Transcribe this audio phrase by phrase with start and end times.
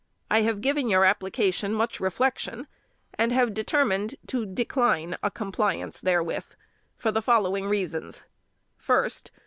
[0.31, 2.65] "I have given your application much reflection,
[3.13, 6.45] and have determined to decline a compliance therewith
[6.97, 8.23] for the following reasons:
[8.77, 9.29] "First.